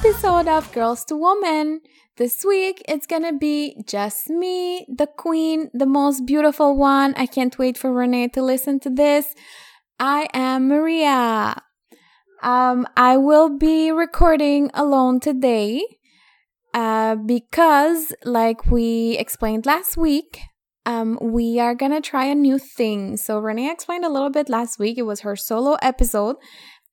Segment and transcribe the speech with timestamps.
[0.00, 1.80] episode of Girls to Women.
[2.18, 7.14] This week it's gonna be just me, the queen, the most beautiful one.
[7.16, 9.34] I can't wait for Renee to listen to this.
[9.98, 11.60] I am Maria.
[12.44, 15.82] Um, I will be recording alone today
[16.72, 20.38] uh, because, like we explained last week,
[20.86, 23.16] um, we are gonna try a new thing.
[23.16, 24.96] So Renee explained a little bit last week.
[24.96, 26.36] It was her solo episode,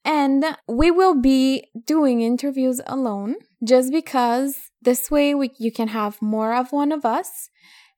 [0.06, 6.22] and we will be doing interviews alone just because this way we, you can have
[6.22, 7.50] more of one of us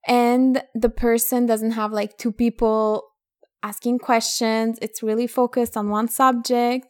[0.08, 3.04] and the person doesn't have like two people
[3.62, 4.80] asking questions.
[4.82, 6.88] It's really focused on one subject.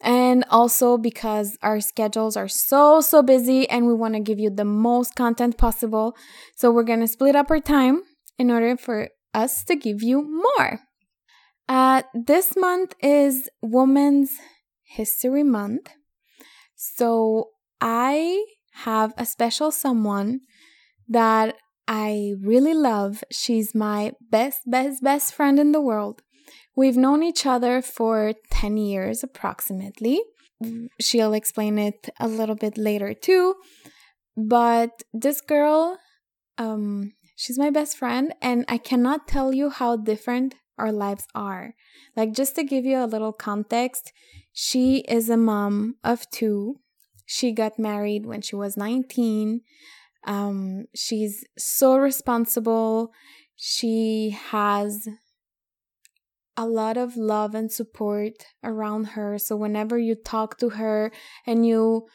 [0.00, 4.50] And also because our schedules are so, so busy and we want to give you
[4.50, 6.16] the most content possible.
[6.54, 8.02] So we're going to split up our time
[8.38, 10.80] in order for us to give you more.
[11.68, 14.32] Uh, this month is Women's
[14.86, 15.90] History Month.
[16.74, 18.44] So I
[18.84, 20.40] have a special someone
[21.08, 21.56] that
[21.88, 23.22] I really love.
[23.30, 26.22] She's my best, best, best friend in the world.
[26.74, 30.20] We've known each other for 10 years approximately.
[31.00, 33.54] She'll explain it a little bit later too.
[34.36, 35.98] But this girl,
[36.58, 41.74] um, she's my best friend, and I cannot tell you how different our lives are.
[42.16, 44.12] Like, just to give you a little context,
[44.52, 46.80] she is a mom of two.
[47.26, 49.60] She got married when she was 19.
[50.26, 53.12] Um, she's so responsible.
[53.56, 55.08] She has
[56.56, 59.38] a lot of love and support around her.
[59.38, 61.12] So whenever you talk to her
[61.46, 62.06] and you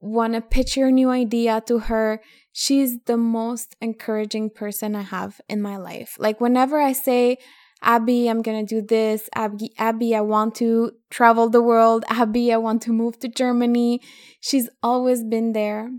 [0.00, 2.20] want to pitch your new idea to her,
[2.52, 6.16] she's the most encouraging person I have in my life.
[6.18, 7.38] Like whenever I say,
[7.82, 9.28] Abby, I'm gonna do this.
[9.34, 12.04] Abby, Abby, I want to travel the world.
[12.08, 14.00] Abby, I want to move to Germany.
[14.40, 15.90] She's always been there.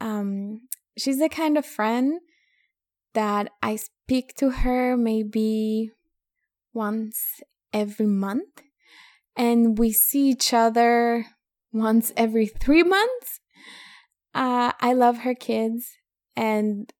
[0.00, 0.62] Um,
[0.96, 2.20] she's the kind of friend
[3.14, 5.92] that I speak to her maybe
[6.72, 7.40] once
[7.72, 8.62] every month,
[9.36, 11.26] and we see each other
[11.72, 13.40] once every three months.
[14.34, 15.86] Uh, I love her kids,
[16.36, 16.92] and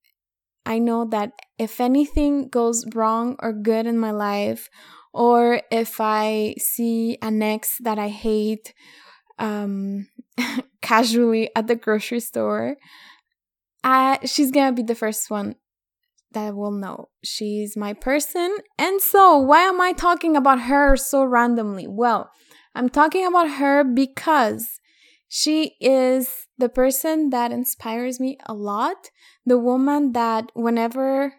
[0.69, 4.69] I know that if anything goes wrong or good in my life,
[5.15, 8.75] or if I see an ex that I hate
[9.39, 10.09] um,
[10.83, 12.77] casually at the grocery store,
[13.83, 15.55] I, she's gonna be the first one
[16.33, 17.09] that will know.
[17.25, 18.55] She's my person.
[18.79, 21.87] And so, why am I talking about her so randomly?
[21.89, 22.31] Well,
[22.75, 24.81] I'm talking about her because
[25.29, 29.11] she is the person that inspires me a lot,
[29.45, 31.35] the woman that whenever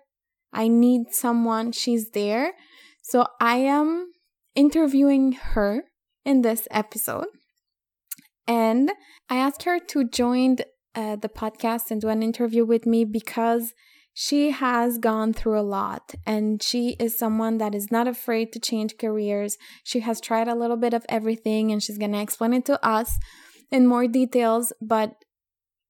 [0.54, 2.54] I need someone, she's there.
[3.02, 4.12] So I am
[4.56, 5.84] interviewing her
[6.24, 7.28] in this episode.
[8.48, 8.92] And
[9.30, 10.58] I asked her to join
[10.96, 13.74] uh, the podcast and do an interview with me because
[14.14, 18.60] she has gone through a lot and she is someone that is not afraid to
[18.60, 19.58] change careers.
[19.84, 22.84] She has tried a little bit of everything and she's going to explain it to
[22.86, 23.18] us
[23.72, 24.74] in more details.
[24.82, 25.16] But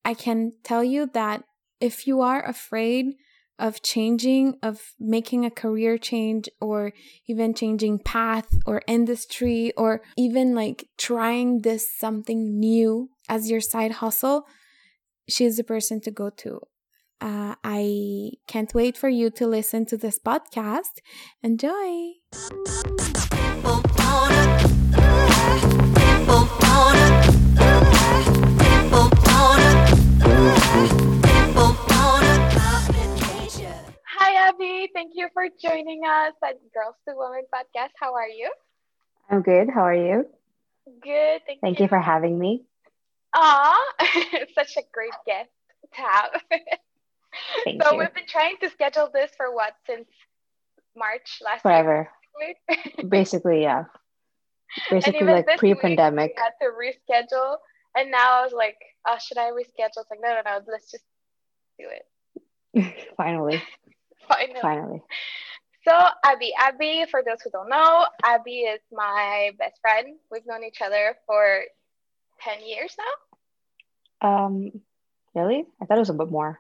[0.06, 1.44] I can tell you that
[1.80, 3.16] if you are afraid
[3.58, 6.94] of changing, of making a career change, or
[7.28, 13.94] even changing path or industry, or even like trying this something new as your side
[13.94, 14.46] hustle,
[15.28, 16.62] she's the person to go to.
[17.22, 21.02] Uh, I can't wait for you to listen to this podcast.
[21.44, 22.14] Enjoy.
[34.60, 34.90] Abby.
[34.94, 37.92] Thank you for joining us at Girls to Women podcast.
[38.00, 38.52] How are you?
[39.30, 39.70] I'm good.
[39.74, 40.26] How are you?
[41.02, 41.42] Good.
[41.46, 41.84] Thank, Thank you.
[41.84, 42.64] you for having me.
[43.36, 43.94] Aw,
[44.56, 45.50] such a great guest
[45.94, 46.42] to have.
[47.64, 48.00] Thank so you.
[48.00, 50.08] we've been trying to schedule this for what since
[50.98, 52.10] March last Forever.
[52.42, 52.56] year.
[53.10, 53.86] Basically, yeah.
[54.90, 56.34] Basically, like pre-pandemic.
[56.36, 57.58] We had to reschedule,
[57.96, 58.78] and now I was like,
[59.08, 60.60] "Oh, should I reschedule?" It's like, no, no, no.
[60.72, 61.04] Let's just
[61.80, 62.96] do it.
[63.18, 63.62] Finally.
[64.34, 64.62] Finally.
[64.62, 65.02] Finally.
[65.88, 65.94] So
[66.26, 70.18] Abby, Abby, for those who don't know, Abby is my best friend.
[70.30, 71.62] We've known each other for
[72.42, 73.06] ten years now.
[74.22, 74.72] Um,
[75.34, 75.66] really?
[75.82, 76.60] I thought it was a bit more.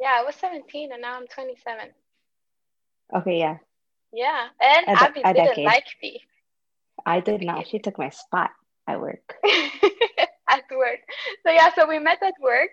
[0.00, 1.88] Yeah, I was 17 and now I'm 27.
[3.16, 3.56] Okay, yeah.
[4.12, 5.64] Yeah, and a, Abby a didn't decade.
[5.64, 6.20] like me.
[7.04, 7.66] I did not.
[7.66, 8.50] She took my spot
[8.86, 9.34] at work.
[10.48, 11.00] at work.
[11.44, 12.70] So yeah, so we met at work.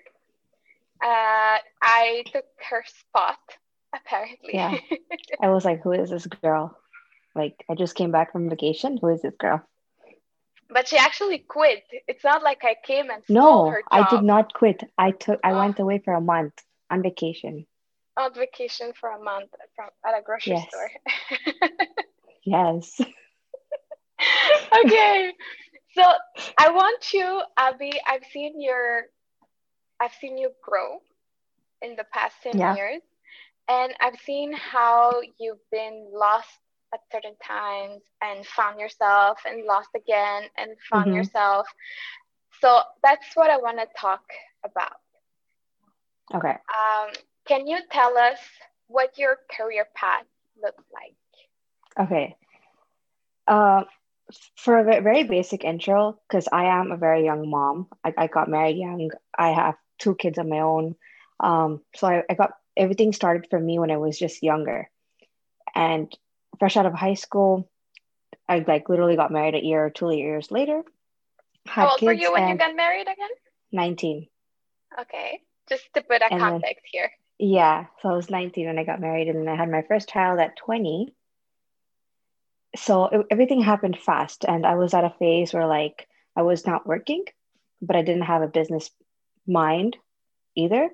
[1.03, 3.39] Uh, I took her spot
[3.93, 4.51] apparently.
[4.53, 4.77] Yeah.
[5.41, 6.77] I was like, who is this girl?
[7.35, 8.97] Like, I just came back from vacation.
[9.01, 9.63] Who is this girl?
[10.69, 11.83] But she actually quit.
[12.07, 14.83] It's not like I came and no, I did not quit.
[14.97, 15.39] I took.
[15.43, 15.59] I oh.
[15.59, 16.53] went away for a month
[16.89, 17.67] on vacation.
[18.17, 20.67] On vacation for a month from at a grocery yes.
[20.67, 20.91] store.
[22.45, 23.01] yes.
[24.85, 25.31] okay.
[25.95, 26.03] So
[26.57, 27.91] I want you, Abby.
[28.07, 29.03] I've seen your,
[29.99, 30.99] I've seen you grow
[31.83, 32.75] in the past ten yeah.
[32.75, 33.01] years,
[33.67, 36.49] and I've seen how you've been lost
[36.93, 41.15] at certain times and found yourself and lost again and found mm-hmm.
[41.15, 41.67] yourself.
[42.61, 44.21] So that's what I want to talk
[44.63, 44.97] about.
[46.33, 46.49] Okay.
[46.49, 47.11] Um,
[47.45, 48.37] can you tell us
[48.87, 50.25] what your career path
[50.61, 52.07] looks like?
[52.07, 52.35] Okay.
[53.47, 53.83] Uh,
[54.55, 57.87] for a very basic intro, because I am a very young mom.
[58.03, 59.11] I, I got married young.
[59.37, 60.95] I have two kids of my own.
[61.39, 64.89] Um, so I, I got everything started for me when I was just younger.
[65.75, 66.15] And
[66.59, 67.69] fresh out of high school,
[68.47, 70.83] I like literally got married a year or two years later.
[71.65, 73.29] How old were you when you got married again?
[73.71, 74.27] 19.
[74.99, 75.41] Okay.
[75.69, 77.11] Just to put a and context then, here.
[77.39, 77.85] Yeah.
[78.01, 80.57] So I was 19 when I got married and I had my first child at
[80.57, 81.13] 20.
[82.75, 84.45] So it, everything happened fast.
[84.47, 87.23] And I was at a phase where like I was not working,
[87.81, 88.89] but I didn't have a business
[89.47, 89.97] mind
[90.55, 90.89] either.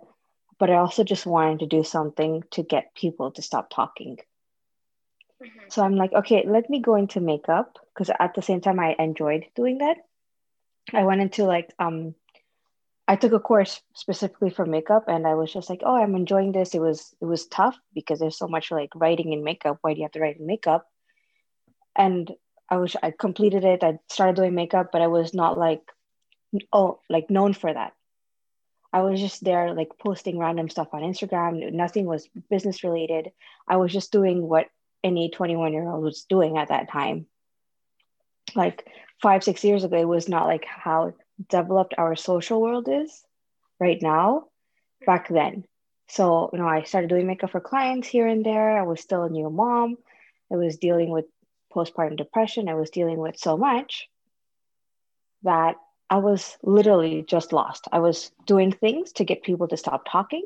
[0.60, 4.18] But I also just wanted to do something to get people to stop talking.
[5.42, 5.70] Mm-hmm.
[5.70, 8.96] So I'm like, okay, let me go into makeup because at the same time I
[9.00, 9.98] enjoyed doing that.
[10.94, 12.16] I went into like um
[13.08, 16.52] I took a course specifically for makeup and I was just like, oh, I'm enjoying
[16.52, 16.76] this.
[16.76, 19.80] It was it was tough because there's so much like writing in makeup.
[19.82, 20.88] Why do you have to write in makeup?
[21.96, 22.32] And
[22.70, 23.84] I was I completed it.
[23.84, 25.82] I started doing makeup, but I was not like
[26.74, 27.94] oh like known for that.
[28.92, 31.72] I was just there like posting random stuff on Instagram.
[31.72, 33.32] Nothing was business related.
[33.68, 34.68] I was just doing what
[35.04, 37.28] any 21 year old was doing at that time.
[38.56, 38.88] Like
[39.22, 41.14] five, six years ago, it was not like how
[41.50, 43.24] developed our social world is
[43.80, 44.46] right now
[45.06, 45.66] back then.
[46.08, 48.80] So, you know, I started doing makeup for clients here and there.
[48.80, 49.98] I was still a new mom.
[50.52, 51.26] I was dealing with
[51.74, 52.68] postpartum depression.
[52.68, 54.10] I was dealing with so much
[55.44, 55.76] that
[56.10, 57.88] I was literally just lost.
[57.92, 60.44] I was doing things to get people to stop talking.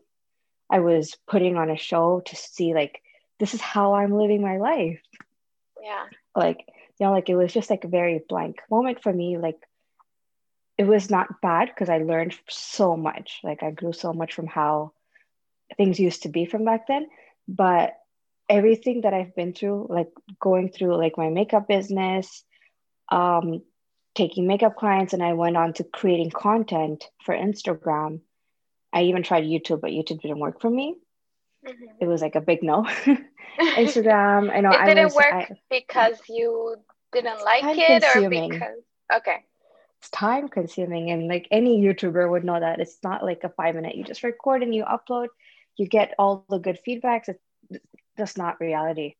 [0.69, 3.01] I was putting on a show to see like
[3.39, 5.01] this is how I'm living my life.
[5.81, 6.05] Yeah.
[6.35, 6.65] Like,
[6.99, 9.37] you know, like it was just like a very blank moment for me.
[9.37, 9.59] Like
[10.77, 13.39] it was not bad because I learned so much.
[13.43, 14.93] Like I grew so much from how
[15.77, 17.07] things used to be from back then.
[17.47, 17.93] But
[18.49, 22.43] everything that I've been through, like going through like my makeup business,
[23.09, 23.61] um,
[24.15, 28.21] taking makeup clients, and I went on to creating content for Instagram.
[28.91, 30.95] I even tried YouTube, but YouTube didn't work for me.
[31.65, 31.85] Mm-hmm.
[32.01, 32.83] It was like a big no.
[33.59, 36.75] Instagram, I know it didn't was, work I, because you
[37.11, 38.51] didn't like it, consuming.
[38.51, 38.77] or because
[39.15, 39.45] okay,
[39.99, 43.75] it's time consuming, and like any YouTuber would know that it's not like a five
[43.75, 43.95] minute.
[43.95, 45.27] You just record and you upload,
[45.77, 47.29] you get all the good feedbacks.
[47.29, 47.83] It's
[48.17, 49.15] just not reality.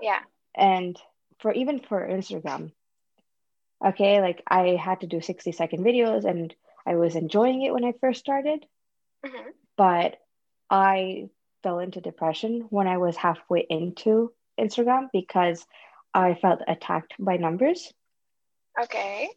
[0.00, 0.20] Yeah.
[0.54, 0.98] And
[1.40, 2.72] for even for Instagram,
[3.84, 6.54] okay, like I had to do sixty second videos, and
[6.86, 8.64] I was enjoying it when I first started,
[9.24, 9.50] mm-hmm.
[9.76, 10.16] but
[10.70, 11.28] I
[11.62, 15.64] fell into depression when I was halfway into Instagram because
[16.14, 17.92] I felt attacked by numbers.
[18.82, 19.28] Okay.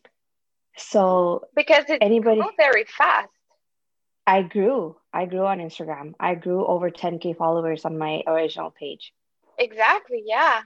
[0.78, 3.30] So because it anybody grew very fast.
[4.28, 4.98] I grew.
[5.14, 6.14] I grew on Instagram.
[6.20, 9.14] I grew over 10k followers on my original page.
[9.58, 10.24] Exactly.
[10.26, 10.62] Yeah.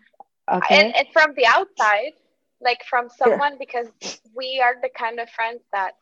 [0.51, 0.85] Okay.
[0.85, 2.13] And, and from the outside,
[2.61, 3.87] like from someone, because
[4.35, 5.93] we are the kind of friends that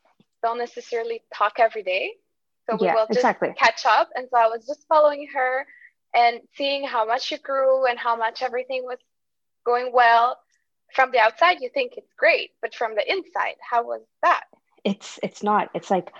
[0.43, 2.13] don't necessarily talk every day.
[2.69, 3.53] So we yeah, will just exactly.
[3.57, 4.09] catch up.
[4.15, 5.65] And so I was just following her
[6.13, 8.97] and seeing how much she grew and how much everything was
[9.65, 10.37] going well.
[10.93, 14.45] From the outside, you think it's great, but from the inside, how was that?
[14.83, 15.69] It's it's not.
[15.73, 16.11] It's like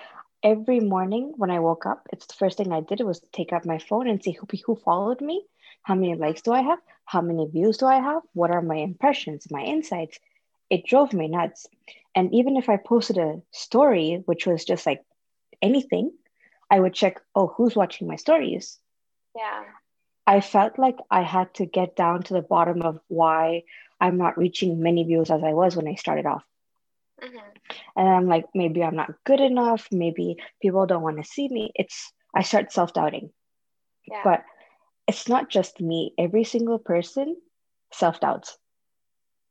[0.44, 3.66] every morning when I woke up, it's the first thing I did was take out
[3.66, 5.46] my phone and see who who followed me,
[5.84, 8.76] how many likes do I have, how many views do I have, what are my
[8.76, 10.20] impressions, my insights.
[10.70, 11.68] It drove me nuts.
[12.16, 15.04] And even if I posted a story, which was just like
[15.62, 16.12] anything,
[16.70, 18.80] I would check, oh, who's watching my stories?
[19.36, 19.64] Yeah.
[20.26, 23.64] I felt like I had to get down to the bottom of why
[24.02, 26.44] I'm not reaching many views as I was when I started off.
[27.24, 27.38] Mm-hmm.
[27.96, 29.88] And I'm like, maybe I'm not good enough.
[29.92, 31.72] Maybe people don't want to see me.
[31.76, 33.32] It's, I start self doubting.
[34.06, 34.22] Yeah.
[34.24, 34.44] But
[35.08, 37.38] it's not just me, every single person
[37.94, 38.58] self doubts.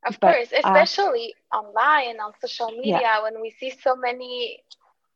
[0.06, 3.22] Of but, course, especially uh, online on social media yeah.
[3.22, 4.62] when we see so many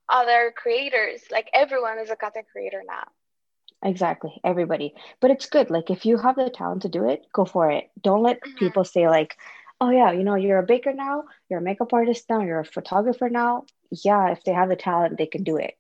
[0.09, 1.23] other creators.
[1.31, 3.05] Like everyone is a content creator now.
[3.83, 4.95] Exactly, everybody.
[5.21, 5.71] But it's good.
[5.71, 7.91] Like if you have the talent to do it, go for it.
[8.03, 8.59] Don't let mm-hmm.
[8.59, 9.37] people say like,
[9.81, 12.65] oh yeah, you know, you're a baker now, you're a makeup artist now, you're a
[12.65, 13.65] photographer now.
[13.91, 15.75] Yeah, if they have the talent, they can do it.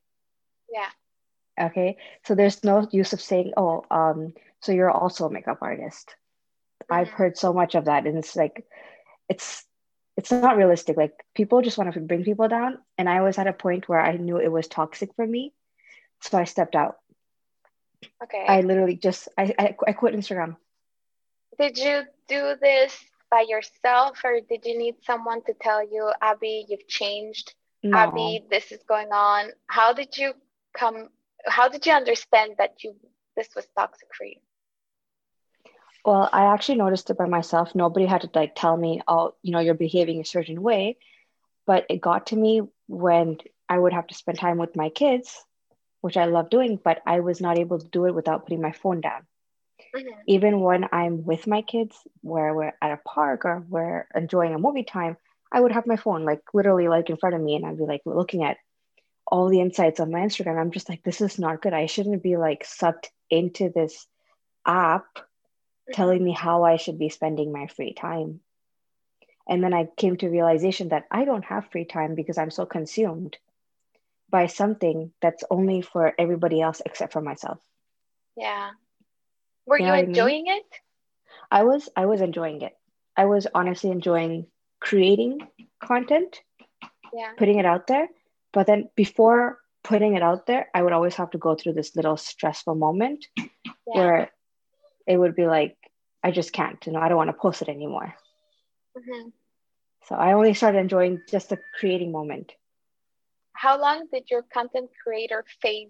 [0.73, 1.67] Yeah.
[1.67, 1.99] Okay.
[2.25, 6.15] So there's no use of saying, oh, um, so you're also a makeup artist.
[6.85, 6.95] Mm-hmm.
[6.95, 8.07] I've heard so much of that.
[8.07, 8.65] And it's like,
[9.31, 9.65] it's
[10.17, 10.97] it's not realistic.
[10.99, 12.79] Like people just want to bring people down.
[12.99, 15.55] And I was at a point where I knew it was toxic for me.
[16.21, 16.97] So I stepped out.
[18.23, 18.45] Okay.
[18.47, 20.57] I literally just I, I, I quit Instagram.
[21.59, 22.99] Did you do this
[23.31, 27.55] by yourself or did you need someone to tell you, Abby, you've changed?
[27.83, 27.97] No.
[27.97, 29.51] Abby, this is going on.
[29.69, 30.35] How did you
[30.77, 31.09] come
[31.47, 32.95] how did you understand that you
[33.37, 34.37] this was toxic for you?
[36.05, 37.75] Well, I actually noticed it by myself.
[37.75, 40.97] Nobody had to like tell me, oh, you know, you're behaving a certain way.
[41.67, 43.39] But it got to me when
[43.69, 45.45] I would have to spend time with my kids,
[46.01, 48.73] which I love doing, but I was not able to do it without putting my
[48.73, 49.27] phone down.
[49.95, 50.21] Mm-hmm.
[50.27, 54.59] Even when I'm with my kids, where we're at a park or we're enjoying a
[54.59, 55.17] movie time,
[55.53, 57.85] I would have my phone like literally like in front of me and I'd be
[57.85, 58.57] like looking at
[59.27, 60.59] all the insights on my Instagram.
[60.59, 61.73] I'm just like, this is not good.
[61.73, 64.07] I shouldn't be like sucked into this
[64.67, 65.07] app
[65.93, 68.41] telling me how I should be spending my free time.
[69.49, 72.67] And then I came to realization that I don't have free time because I'm so
[72.67, 73.37] consumed
[74.31, 77.59] by something that's only for everybody else except for myself.
[78.37, 78.71] Yeah.
[79.67, 80.59] Were you, you enjoying I mean?
[80.59, 80.65] it?
[81.51, 82.77] I was I was enjoying it.
[83.17, 84.47] I was honestly enjoying
[84.79, 85.47] creating
[85.83, 86.41] content.
[87.13, 87.33] Yeah.
[87.37, 88.09] Putting it out there.
[88.53, 91.97] But then before putting it out there, I would always have to go through this
[91.97, 93.49] little stressful moment yeah.
[93.85, 94.31] where
[95.07, 95.77] it would be like,
[96.23, 98.15] I just can't, you know, I don't want to post it anymore.
[98.97, 99.29] Mm-hmm.
[100.07, 102.53] So I only started enjoying just the creating moment.
[103.53, 105.89] How long did your content creator phase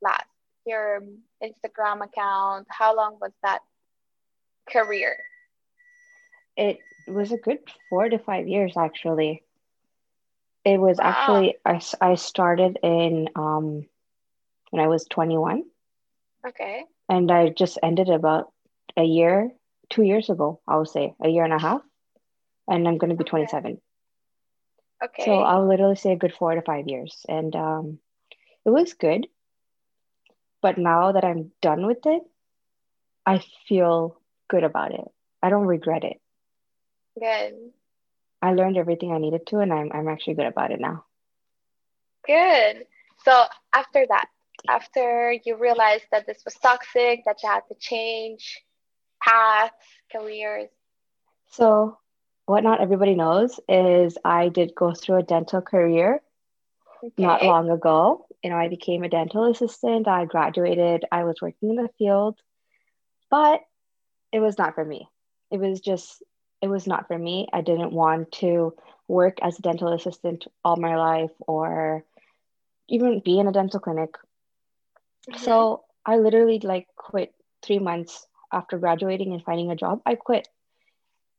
[0.00, 0.24] last?
[0.64, 1.02] Your
[1.42, 3.62] Instagram account, how long was that
[4.70, 5.16] career?
[6.56, 7.58] It was a good
[7.90, 9.42] four to five years actually.
[10.64, 11.06] It was wow.
[11.06, 13.86] actually I, I started in um
[14.70, 15.64] when I was 21.
[16.46, 16.84] Okay.
[17.08, 18.52] And I just ended about
[18.96, 19.50] a year,
[19.92, 21.82] two years ago, I would say, a year and a half.
[22.68, 23.30] And I'm gonna be okay.
[23.30, 23.80] 27.
[25.04, 25.24] Okay.
[25.24, 27.24] So I'll literally say a good four to five years.
[27.28, 27.98] And um
[28.64, 29.26] it was good.
[30.62, 32.22] But now that I'm done with it,
[33.26, 35.04] I feel good about it.
[35.42, 36.20] I don't regret it.
[37.18, 37.54] Good.
[38.40, 41.04] I learned everything I needed to, and I'm I'm actually good about it now.
[42.26, 42.86] Good.
[43.24, 44.26] So after that,
[44.68, 48.62] after you realized that this was toxic, that you had to change
[49.24, 49.74] paths,
[50.10, 50.68] careers.
[51.50, 51.98] So
[52.46, 56.20] what not everybody knows is I did go through a dental career
[57.02, 57.22] okay.
[57.22, 58.26] not long ago.
[58.42, 60.08] You know, I became a dental assistant.
[60.08, 61.04] I graduated.
[61.12, 62.40] I was working in the field,
[63.30, 63.60] but
[64.32, 65.08] it was not for me.
[65.50, 66.22] It was just
[66.60, 67.48] it was not for me.
[67.52, 68.74] I didn't want to
[69.08, 72.04] work as a dental assistant all my life or
[72.88, 74.14] even be in a dental clinic.
[75.28, 75.42] Mm-hmm.
[75.44, 80.00] So I literally like quit three months after graduating and finding a job.
[80.06, 80.48] I quit.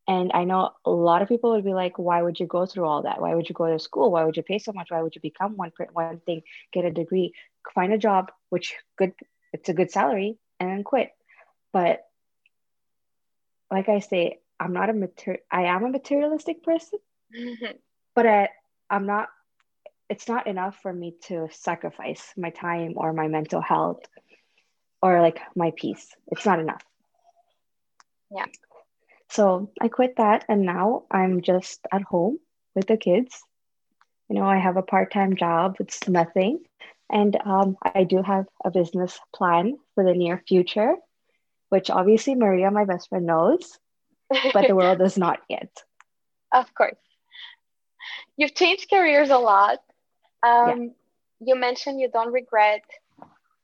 [0.07, 2.85] And I know a lot of people would be like, why would you go through
[2.85, 3.21] all that?
[3.21, 4.11] Why would you go to school?
[4.11, 4.91] Why would you pay so much?
[4.91, 6.41] Why would you become one one thing,
[6.73, 7.33] get a degree,
[7.73, 9.13] find a job, which good
[9.53, 11.11] it's a good salary, and then quit.
[11.71, 12.03] But
[13.71, 16.99] like I say, I'm not a mater I am a materialistic person,
[17.35, 17.77] mm-hmm.
[18.15, 18.49] but I,
[18.89, 19.29] I'm not
[20.09, 24.01] it's not enough for me to sacrifice my time or my mental health
[25.01, 26.13] or like my peace.
[26.27, 26.83] It's not enough.
[28.31, 28.45] Yeah.
[29.29, 32.39] So I quit that and now I'm just at home
[32.75, 33.41] with the kids.
[34.29, 36.59] You know, I have a part-time job, it's nothing.
[37.09, 40.95] And um, I do have a business plan for the near future,
[41.69, 43.77] which obviously Maria, my best friend, knows
[44.53, 45.69] but the world is not yet.
[46.53, 47.01] Of course.
[48.37, 49.79] You've changed careers a lot.
[50.43, 50.93] Um,
[51.39, 51.53] yeah.
[51.53, 52.83] You mentioned you don't regret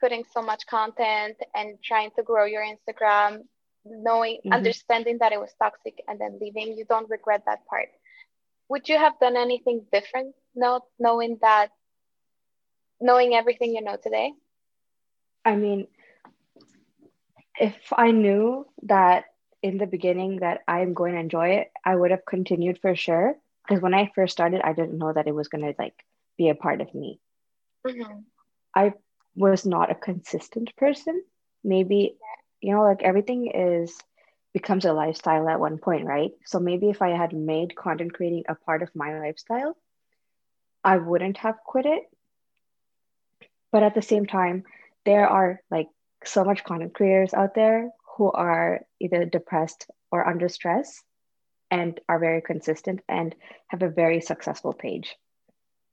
[0.01, 3.44] putting so much content and trying to grow your Instagram,
[3.86, 4.53] knowing, mm-hmm.
[4.53, 6.77] understanding that it was toxic and then leaving.
[6.77, 7.89] You don't regret that part.
[8.69, 11.69] Would you have done anything different, not knowing that,
[13.01, 14.33] knowing everything you know today?
[15.43, 15.88] I mean,
[17.59, 19.25] if I knew that
[19.62, 23.36] in the beginning that I'm going to enjoy it, I would have continued for sure.
[23.67, 25.93] Because when I first started, I didn't know that it was going to like
[26.38, 27.19] be a part of me.
[27.86, 28.19] Mm-hmm.
[28.75, 28.93] I
[29.36, 31.24] was not a consistent person.
[31.63, 32.15] Maybe,
[32.62, 33.98] you know, like everything is
[34.54, 36.32] becomes a lifestyle at one point, right?
[36.46, 39.78] So maybe if I had made content creating a part of my lifestyle,
[40.84, 42.04] I wouldn't have quit it.
[43.72, 44.63] But at the same time,
[45.06, 45.89] there are like
[46.24, 51.04] so much content creators out there who are either depressed or under stress.
[51.72, 53.36] and are very consistent and
[53.68, 55.16] have a very successful page.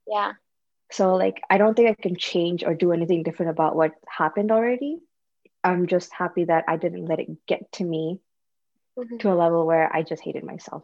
[0.07, 0.33] Yeah.
[0.91, 4.51] So like I don't think I can change or do anything different about what happened
[4.51, 4.99] already.
[5.67, 8.19] I'm just happy that I didn't let it get to me
[8.97, 9.17] mm-hmm.
[9.17, 10.83] to a level where I just hated myself.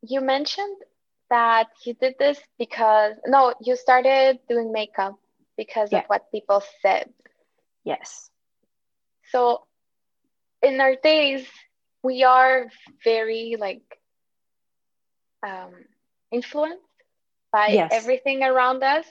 [0.00, 0.78] You mentioned
[1.28, 5.16] that you did this because no, you started doing makeup
[5.58, 5.98] because yeah.
[5.98, 7.12] of what people said.
[7.84, 8.30] Yes.
[9.30, 9.64] So
[10.62, 11.46] in our days,
[12.02, 12.68] we are
[13.04, 13.82] very like
[15.46, 15.72] um,
[16.30, 16.82] influenced
[17.52, 17.90] by yes.
[17.92, 19.06] everything around us.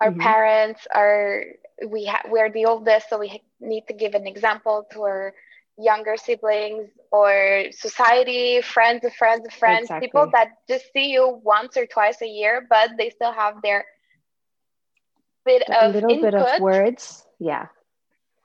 [0.00, 0.20] Our mm-hmm.
[0.20, 1.44] parents are
[1.86, 5.34] we ha- we're the oldest, so we need to give an example to our
[5.78, 10.08] younger siblings or society, friends of friends of friends, exactly.
[10.08, 13.84] people that just see you once or twice a year, but they still have their
[15.44, 16.32] bit a of little input.
[16.32, 17.24] bit of words.
[17.38, 17.66] Yeah.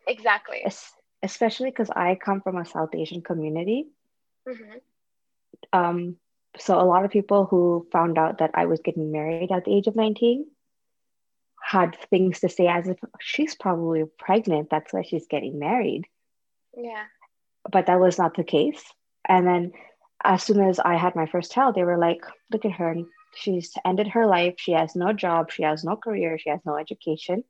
[0.08, 0.62] Exactly.
[0.66, 3.88] Es- especially because I come from a South Asian community.
[4.48, 4.78] Mm-hmm.
[5.74, 6.16] Um,
[6.58, 9.76] so a lot of people who found out that I was getting married at the
[9.76, 10.46] age of 19
[11.66, 14.70] had things to say as if she's probably pregnant.
[14.70, 16.06] That's why she's getting married.
[16.78, 17.06] Yeah.
[17.72, 18.84] But that was not the case.
[19.28, 19.72] And then
[20.24, 22.96] as soon as I had my first child, they were like, look at her.
[23.34, 24.54] She's ended her life.
[24.58, 25.52] She has no job.
[25.52, 26.38] She has no career.
[26.38, 27.44] She has no education.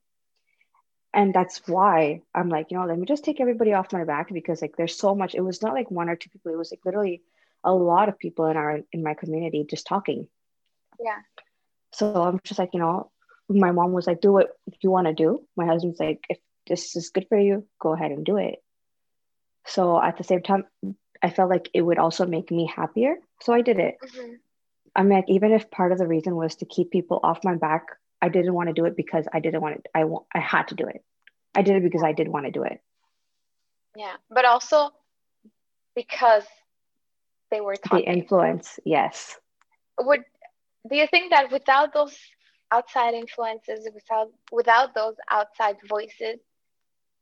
[1.13, 4.33] And that's why I'm like, you know, let me just take everybody off my back
[4.33, 5.35] because like there's so much.
[5.35, 6.53] It was not like one or two people.
[6.53, 7.21] It was like literally
[7.65, 10.27] a lot of people in our in my community just talking.
[11.03, 11.19] Yeah.
[11.91, 13.11] So I'm just like, you know,
[13.49, 14.49] my mom was like, do what
[14.81, 15.45] you want to do.
[15.55, 18.61] My husband's like, if this is good for you, go ahead and do it.
[19.65, 20.65] So at the same time,
[21.21, 23.15] I felt like it would also make me happier.
[23.41, 23.97] So I did it.
[24.03, 24.33] Mm-hmm.
[24.95, 27.87] I'm like, even if part of the reason was to keep people off my back,
[28.21, 29.87] I didn't want to do it because I didn't want it.
[29.93, 30.03] I
[30.33, 31.03] I had to do it.
[31.53, 32.81] I did it because I did want to do it.
[33.95, 34.13] Yeah.
[34.29, 34.91] But also
[35.95, 36.43] because
[37.51, 38.05] they were talking.
[38.05, 39.37] The influence, yes.
[39.99, 40.23] Would
[40.89, 42.15] do you think that without those
[42.71, 46.39] outside influences, without without those outside voices,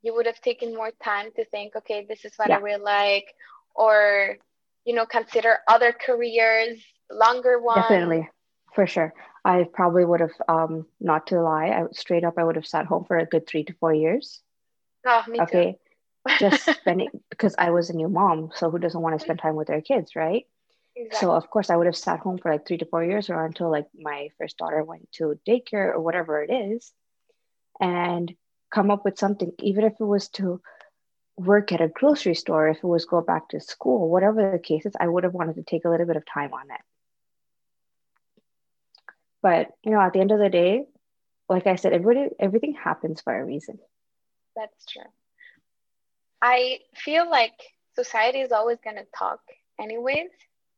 [0.01, 2.57] you would have taken more time to think, okay, this is what yeah.
[2.57, 3.33] I really like,
[3.75, 4.37] or
[4.85, 7.81] you know, consider other careers, longer ones.
[7.81, 8.29] Definitely,
[8.73, 9.13] for sure.
[9.45, 12.85] I probably would have, um, not to lie, I straight up, I would have sat
[12.85, 14.41] home for a good three to four years.
[15.05, 15.73] Oh, me okay.
[15.73, 15.79] too
[16.39, 18.51] just spending because I was a new mom.
[18.55, 20.45] So who doesn't want to spend time with their kids, right?
[20.95, 21.25] Exactly.
[21.25, 23.45] So of course I would have sat home for like three to four years or
[23.45, 26.91] until like my first daughter went to daycare or whatever it is,
[27.79, 28.33] and
[28.73, 30.61] come up with something, even if it was to
[31.35, 34.85] work at a grocery store, if it was go back to school, whatever the case
[34.85, 36.81] is, I would have wanted to take a little bit of time on it.
[39.41, 40.85] But you know, at the end of the day,
[41.49, 43.79] like I said, everybody everything happens for a reason.
[44.55, 45.03] That's true.
[46.41, 47.53] I feel like
[47.95, 49.39] society is always going to talk
[49.79, 50.29] anyways.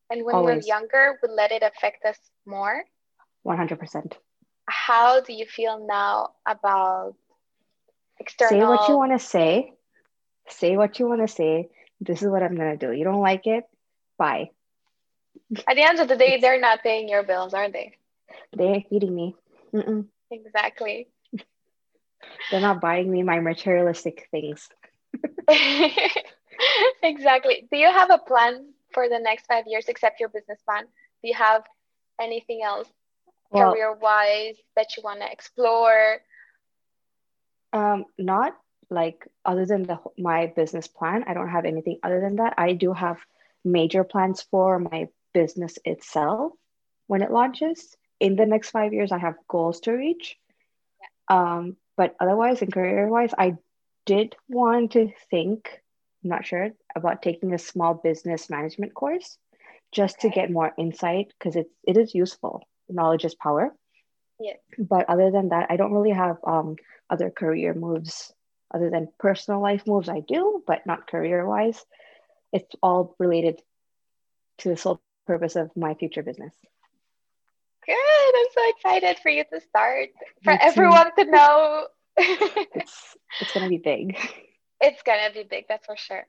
[0.10, 0.64] And when always.
[0.64, 2.84] we're younger, we let it affect us more.
[3.46, 4.14] 100%.
[4.68, 7.16] How do you feel now about
[8.20, 8.50] external?
[8.50, 9.74] Say what you want to say.
[10.48, 11.70] Say what you want to say.
[12.02, 12.92] This is what I'm going to do.
[12.92, 13.64] You don't like it?
[14.18, 14.50] Bye.
[15.68, 17.94] At the end of the day, they're not paying your bills, are they?
[18.54, 19.36] They're feeding me.
[19.74, 20.06] Mm-mm.
[20.32, 21.08] Exactly.
[22.52, 24.70] they're not buying me my materialistic things.
[27.04, 27.68] exactly.
[27.72, 30.86] Do you have a plan for the next five years except your business plan?
[31.22, 31.64] Do you have
[32.20, 32.90] anything else
[33.52, 36.18] well, career wise that you want to explore?
[37.72, 38.58] Um, not
[38.90, 41.26] like other than the my business plan.
[41.28, 42.56] I don't have anything other than that.
[42.58, 43.18] I do have
[43.64, 46.54] major plans for my business itself
[47.08, 47.96] when it launches.
[48.20, 50.38] In the next five years, I have goals to reach.
[51.02, 51.38] Yeah.
[51.38, 53.58] Um, but otherwise, in career wise, I
[54.06, 55.82] did want to think,
[56.26, 59.38] I'm not sure, about taking a small business management course
[59.92, 60.30] just okay.
[60.30, 62.68] to get more insight because it's it is useful.
[62.90, 63.72] Knowledge is power.
[64.40, 64.54] Yeah.
[64.80, 66.78] But other than that, I don't really have um,
[67.12, 68.34] other career moves
[68.74, 70.10] other than personal life moves.
[70.10, 71.86] I do, but not career wise.
[72.52, 73.62] It's all related
[74.60, 76.56] to the sole purpose of my future business.
[77.86, 77.96] Good.
[77.96, 80.10] I'm so excited for you to start,
[80.44, 84.18] for everyone to know it's it's gonna be big.
[84.86, 86.28] It's gonna be big, that's for sure.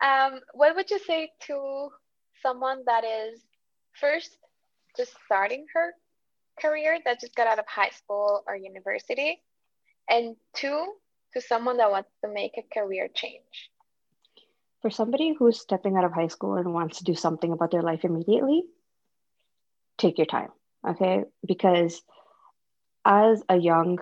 [0.00, 1.88] Um, what would you say to
[2.40, 3.40] someone that is
[4.00, 4.38] first
[4.96, 5.92] just starting her
[6.60, 9.42] career that just got out of high school or university,
[10.08, 10.92] and two
[11.34, 13.70] to someone that wants to make a career change?
[14.82, 17.82] For somebody who's stepping out of high school and wants to do something about their
[17.82, 18.62] life immediately,
[19.98, 20.50] take your time,
[20.88, 21.24] okay?
[21.44, 22.00] Because
[23.04, 23.98] as a young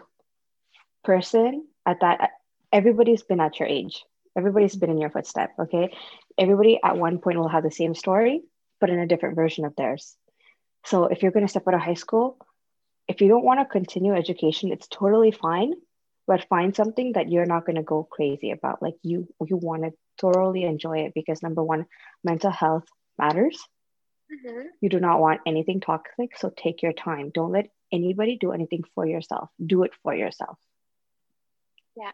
[1.02, 2.30] person at that
[2.72, 4.04] everybody's been at your age
[4.36, 5.94] Everybody's been in your footstep, okay?
[6.38, 8.42] Everybody at one point will have the same story,
[8.80, 10.16] but in a different version of theirs.
[10.86, 12.38] So if you're going to step out of high school,
[13.08, 15.72] if you don't want to continue education, it's totally fine,
[16.26, 18.80] but find something that you're not going to go crazy about.
[18.80, 21.86] Like you you want to thoroughly enjoy it because number one,
[22.22, 22.84] mental health
[23.18, 23.60] matters.
[24.32, 24.68] Mm-hmm.
[24.80, 27.30] You do not want anything toxic, so take your time.
[27.34, 29.50] Don't let anybody do anything for yourself.
[29.64, 30.56] Do it for yourself.
[31.96, 32.12] Yeah.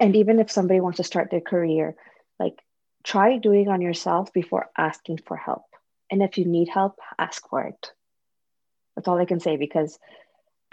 [0.00, 1.94] And even if somebody wants to start their career,
[2.38, 2.60] like
[3.04, 5.64] try doing on yourself before asking for help.
[6.10, 7.92] And if you need help, ask for it.
[8.94, 9.98] That's all I can say because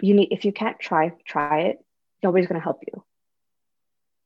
[0.00, 1.84] you need if you can't try, try it.
[2.22, 3.04] Nobody's going to help you.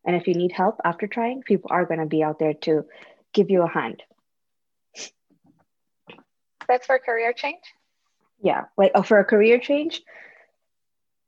[0.05, 2.87] And if you need help after trying, people are going to be out there to
[3.35, 4.03] give you a hand.
[6.68, 7.62] That's for career change?
[8.40, 10.03] Yeah, like oh, for a career change,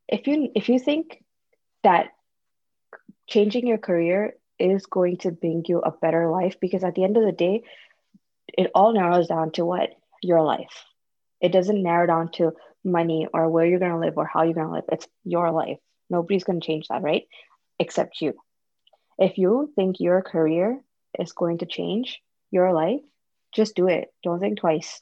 [0.09, 1.23] if you if you think
[1.83, 2.11] that
[3.31, 7.16] changing your career is going to bring you a better life because at the end
[7.16, 7.62] of the day
[8.59, 9.90] it all narrows down to what?
[10.23, 10.85] Your life.
[11.40, 12.53] It doesn't narrow down to
[12.85, 14.85] money or where you're going to live or how you're going to live.
[14.93, 15.79] It's your life.
[16.11, 17.23] Nobody's going to change that right?
[17.79, 18.35] Except you.
[19.19, 20.81] If you think your career
[21.19, 23.01] is going to change your life
[23.53, 24.12] just do it.
[24.23, 25.01] Don't think twice.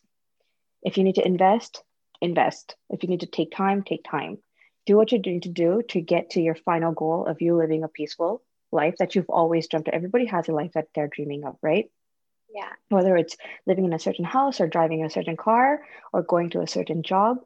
[0.83, 1.83] If you need to invest
[2.21, 2.75] invest.
[2.91, 4.39] If you need to take time take time
[4.89, 7.85] do what you need to do to get to your final goal of you living
[7.85, 9.93] a peaceful life that you've always dreamt of.
[9.93, 11.91] Everybody has a life that they're dreaming of, right?
[12.55, 12.73] Yeah.
[12.89, 16.63] Whether it's living in a certain house or driving a certain car or going to
[16.63, 17.37] a certain job,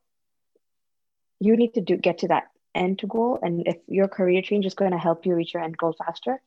[1.41, 2.45] you need to do get to that
[2.77, 3.41] end goal.
[3.43, 6.41] And if your career change is going to help you reach your end goal faster,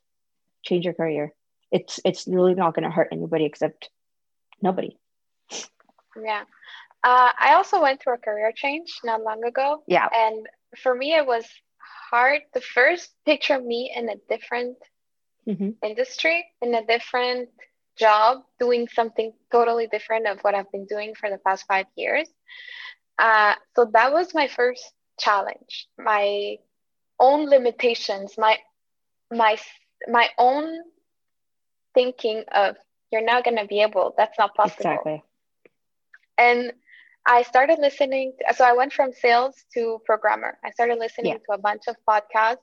[0.64, 1.34] change your career.
[1.72, 3.90] It's it's really not going to hurt anybody except
[4.62, 4.98] nobody.
[6.16, 6.44] Yeah.
[7.04, 9.84] Uh, I also went through a career change not long ago.
[9.88, 10.08] Yeah.
[10.12, 11.46] And for me, it was
[12.12, 14.78] hard to first picture of me in a different
[15.48, 15.72] mm-hmm.
[15.84, 17.50] industry, in a different
[17.98, 22.28] job, doing something totally different of what I've been doing for the past five years.
[23.18, 24.84] Uh, so that was my first
[25.18, 26.58] challenge, my
[27.20, 28.58] own limitations, my
[29.32, 29.58] my
[30.08, 30.78] my own
[31.94, 32.76] thinking of
[33.12, 34.14] you're not going to be able.
[34.18, 34.92] That's not possible.
[34.92, 35.24] Exactly.
[36.38, 36.74] And
[37.26, 38.34] I started listening.
[38.56, 40.58] So I went from sales to programmer.
[40.64, 41.38] I started listening yeah.
[41.50, 42.58] to a bunch of podcasts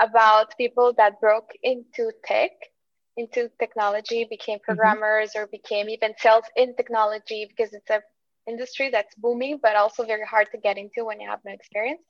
[0.00, 2.50] about people that broke into tech,
[3.16, 4.64] into technology, became mm-hmm.
[4.64, 5.44] programmers, mm-hmm.
[5.44, 8.02] or became even sales in technology because it's a
[8.46, 12.02] industry that's booming, but also very hard to get into when you have no experience.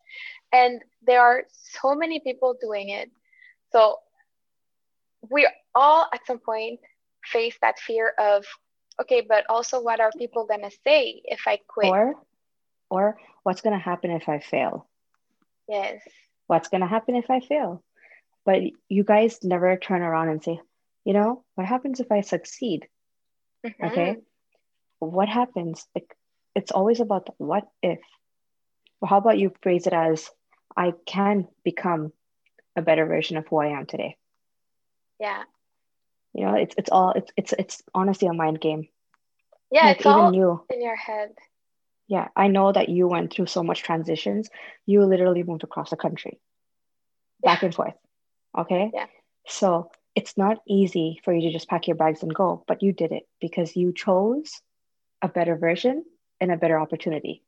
[0.53, 1.45] And there are
[1.81, 3.11] so many people doing it.
[3.71, 3.99] So
[5.31, 6.81] we all at some point
[7.25, 8.45] face that fear of
[9.01, 11.89] okay but also what are people going to say if i quit?
[11.89, 12.15] Or
[12.91, 14.89] or what's going to happen if i fail?
[15.69, 16.01] Yes.
[16.47, 17.83] What's going to happen if i fail?
[18.45, 20.61] But you guys never turn around and say
[21.05, 22.87] you know what happens if i succeed?
[23.67, 23.85] Mm-hmm.
[23.87, 24.17] okay?
[24.99, 25.87] What happens?
[25.95, 26.15] Like
[26.55, 28.01] it's always about what if.
[29.01, 30.31] Well, how about you phrase it as
[30.77, 32.13] i can become
[32.77, 34.17] a better version of who i am today?
[35.19, 35.45] Yeah
[36.35, 38.89] you know it's it's all it's it's it's honestly a mind game.
[39.71, 40.65] Yeah like it's all you.
[40.71, 41.33] in your head.
[42.07, 44.51] Yeah i know that you went through so much transitions.
[44.87, 46.39] You literally moved across the country.
[47.43, 47.95] Back and forth
[48.57, 48.91] okay?
[48.93, 49.07] Yeah.
[49.47, 52.93] So it's not easy for you to just pack your bags and go but you
[52.93, 54.61] did it because you chose
[55.23, 56.05] a better version
[56.41, 57.43] and a better opportunity.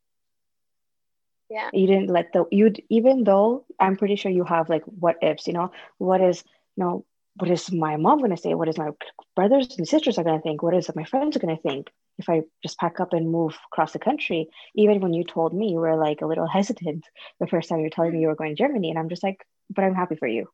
[1.49, 1.70] Yeah.
[1.72, 5.46] You didn't let the you even though i'm pretty sure you have like what ifs
[5.46, 5.70] you know?
[5.99, 6.42] What is
[6.77, 7.05] you know
[7.38, 8.55] what is my mom going to say?
[8.55, 8.90] What is my
[9.35, 10.62] brothers and sisters are going to think?
[10.62, 13.57] What is my friends are going to think if I just pack up and move
[13.72, 14.49] across the country?
[14.75, 17.05] Even when you told me you were like a little hesitant
[17.38, 19.22] the first time you were telling me you were going to Germany, and I'm just
[19.22, 20.49] like, but I'm happy for you.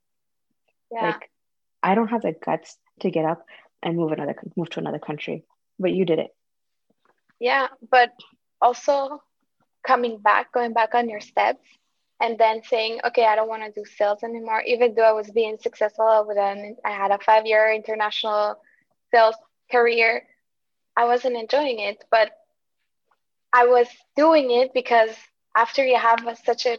[0.91, 1.07] Yeah.
[1.07, 1.31] Like,
[1.83, 3.45] I don't have the guts to get up
[3.83, 5.45] and move another move to another country,
[5.79, 6.31] but you did it.
[7.41, 8.13] Yeah, but
[8.61, 9.23] also
[9.87, 11.67] coming back, going back on your steps,
[12.23, 15.29] and then saying, okay, I don't want to do sales anymore, even though I was
[15.33, 18.61] being successful with an, I had a five year international
[19.13, 19.35] sales
[19.71, 20.23] career.
[20.97, 22.31] I wasn't enjoying it, but
[23.53, 25.11] I was doing it because
[25.57, 26.79] after you have a, such a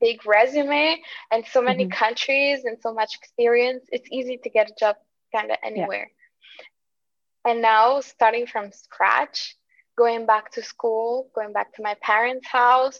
[0.00, 1.96] big resume and so many mm-hmm.
[1.96, 4.96] countries and so much experience, it's easy to get a job
[5.32, 6.10] kind of anywhere.
[6.10, 7.52] Yeah.
[7.52, 9.54] And now, starting from scratch,
[9.96, 12.98] going back to school, going back to my parents' house,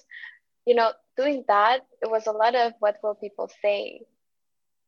[0.66, 4.02] you know, doing that, it was a lot of what will people say.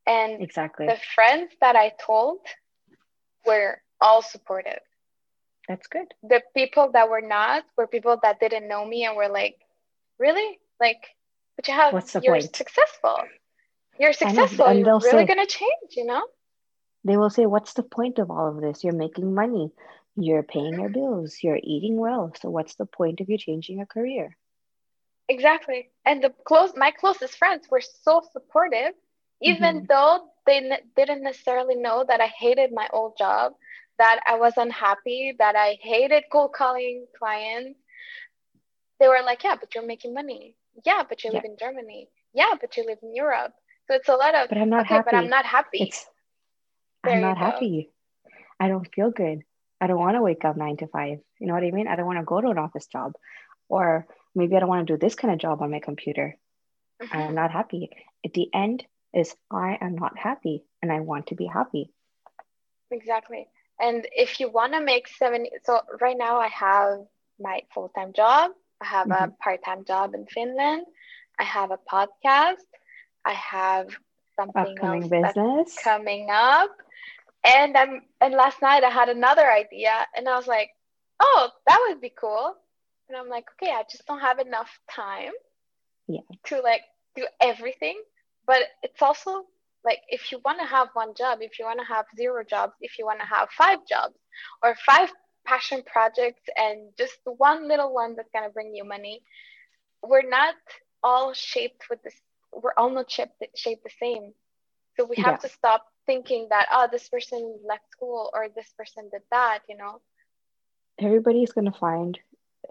[0.05, 2.39] And exactly the friends that I told
[3.45, 4.79] were all supportive.
[5.67, 6.07] That's good.
[6.23, 9.57] The people that were not were people that didn't know me and were like,
[10.17, 10.59] really?
[10.79, 11.07] Like,
[11.57, 12.55] but you have, What's the you're point?
[12.55, 13.17] successful.
[13.99, 14.65] You're successful.
[14.65, 16.23] And you're really going to change, you know?
[17.03, 18.83] they will say, What's the point of all of this?
[18.83, 19.71] You're making money,
[20.15, 22.33] you're paying your bills, you're eating well.
[22.39, 24.37] So, what's the point of you changing a career?
[25.29, 25.89] Exactly.
[26.05, 28.93] And the close, my closest friends were so supportive,
[29.41, 29.85] even mm-hmm.
[29.89, 33.53] though they n- didn't necessarily know that I hated my old job,
[33.97, 37.79] that I was unhappy, that I hated cold calling clients.
[38.99, 40.55] They were like, Yeah, but you're making money.
[40.85, 42.09] Yeah, but you live in Germany.
[42.33, 43.53] Yeah, but you live in Europe.
[43.87, 45.05] So it's a lot of, but I'm not okay, happy.
[45.11, 45.83] But I'm not happy.
[45.83, 46.05] It's,
[47.03, 47.89] I'm not happy.
[48.59, 49.43] I don't feel good.
[49.79, 51.19] I don't want to wake up nine to five.
[51.39, 51.87] You know what I mean?
[51.87, 53.13] I don't want to go to an office job.
[53.69, 56.37] Or maybe I don't want to do this kind of job on my computer.
[57.01, 57.17] Mm-hmm.
[57.17, 57.89] I'm not happy.
[58.25, 61.91] At the end is I am not happy and I want to be happy.
[62.91, 63.47] Exactly.
[63.79, 66.99] And if you want to make seven, so right now I have
[67.39, 69.23] my full time job, I have mm-hmm.
[69.23, 70.85] a part time job in Finland,
[71.39, 72.65] I have a podcast,
[73.25, 73.89] I have
[74.35, 76.71] something upcoming else business coming up
[77.43, 80.69] and I'm and last night I had another idea and I was like,
[81.19, 82.55] oh, that would be cool.
[83.09, 85.31] And I'm like, okay, I just don't have enough time
[86.07, 86.21] yeah.
[86.45, 86.81] to like
[87.15, 88.01] do everything.
[88.45, 89.45] But it's also
[89.83, 92.73] like if you want to have one job, if you want to have zero jobs,
[92.81, 94.15] if you want to have five jobs
[94.63, 95.09] or five
[95.45, 99.21] passion projects and just one little one that's gonna bring you money,
[100.03, 100.55] we're not
[101.03, 102.15] all shaped with this
[102.51, 104.33] we're all not shaped, shaped the same.
[104.97, 105.47] So we have yeah.
[105.47, 109.77] to stop thinking that oh this person left school or this person did that you
[109.77, 110.01] know
[110.99, 112.17] everybody's going to find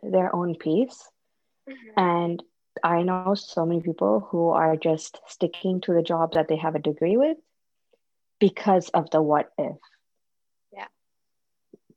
[0.03, 1.09] their own piece
[1.69, 2.01] mm-hmm.
[2.01, 2.43] and
[2.83, 6.75] i know so many people who are just sticking to the job that they have
[6.75, 7.37] a degree with
[8.39, 9.77] because of the what if.
[10.73, 10.87] Yeah.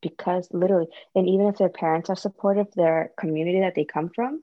[0.02, 4.42] Because literally and even if their parents are supportive their community that they come from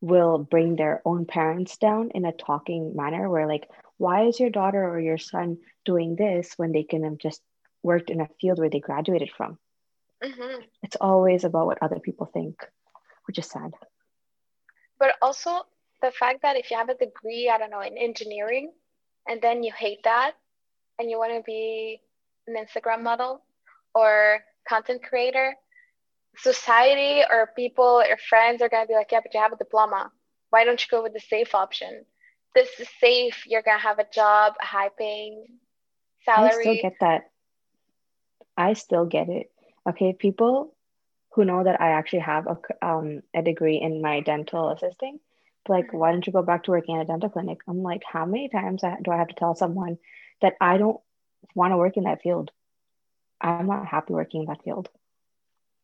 [0.00, 4.50] will bring their own parents down in a talking manner where like why is your
[4.50, 7.40] daughter or your son doing this when they can have just
[7.84, 9.58] worked in a field where they graduated from
[10.22, 10.60] mm-hmm.
[10.82, 12.66] it's always about what other people think
[13.26, 13.72] which is sad
[14.98, 15.62] but also
[16.00, 18.72] the fact that if you have a degree i don't know in engineering
[19.28, 20.32] and then you hate that
[20.98, 22.00] and you want to be
[22.46, 23.42] an instagram model
[23.94, 25.54] or content creator
[26.36, 29.56] society or people or friends are going to be like yeah but you have a
[29.56, 30.10] diploma
[30.50, 32.04] why don't you go with the safe option
[32.54, 33.44] this is safe.
[33.46, 35.46] You're gonna have a job, a high paying
[36.24, 36.50] salary.
[36.50, 37.22] I still get that.
[38.56, 39.51] I still get it.
[39.88, 40.74] Okay, people
[41.32, 45.18] who know that I actually have a um a degree in my dental assisting,
[45.68, 47.58] like, why don't you go back to working at a dental clinic?
[47.68, 49.98] I'm like, how many times do I have to tell someone
[50.40, 51.00] that I don't
[51.54, 52.50] want to work in that field?
[53.40, 54.88] I'm not happy working in that field.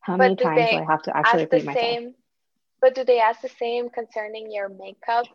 [0.01, 1.83] How but many times do I have to actually repeat myself?
[1.83, 2.15] Same,
[2.81, 5.25] but do they ask the same concerning your makeup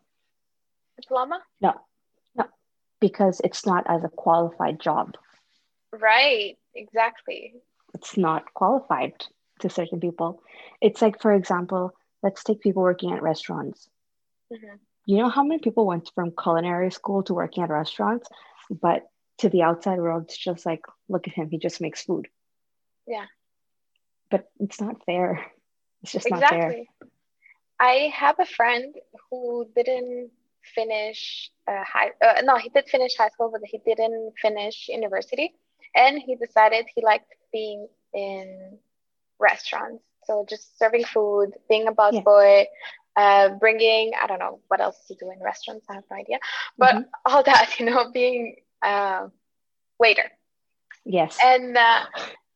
[1.01, 1.41] diploma?
[1.61, 1.75] No,
[2.35, 2.45] no,
[3.01, 5.17] because it's not as a qualified job.
[5.93, 7.55] Right, exactly.
[7.95, 9.15] It's not qualified
[9.61, 10.43] to certain people.
[10.81, 13.89] It's like, for example, let's take people working at restaurants.
[14.53, 14.77] Mm-hmm.
[15.07, 18.29] You know how many people went from culinary school to working at restaurants,
[18.71, 19.07] but
[19.39, 22.29] to the outside world, it's just like, look at him, he just makes food.
[23.07, 23.27] Yeah.
[24.31, 25.45] But it's not fair.
[26.03, 26.59] It's just exactly.
[26.59, 27.09] not fair.
[27.81, 28.95] I have a friend
[29.31, 30.31] who didn't
[30.75, 32.13] finish uh, high.
[32.25, 35.55] Uh, no, he did finish high school, but he didn't finish university,
[35.95, 38.79] and he decided he liked being in
[39.39, 40.03] restaurants.
[40.25, 42.65] So just serving food, being a busboy,
[43.17, 43.23] yeah.
[43.23, 45.87] uh, bringing I don't know what else to do in restaurants.
[45.89, 46.39] I have no idea,
[46.77, 47.09] but mm-hmm.
[47.27, 49.29] all that you know, being a uh,
[49.99, 50.29] waiter.
[51.05, 51.39] Yes.
[51.43, 52.05] And uh,